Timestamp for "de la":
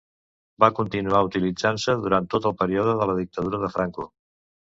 3.01-3.17